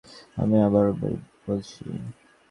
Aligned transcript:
আমি 0.37 0.57
আবারো 0.61 0.91
বলছি। 1.45 1.81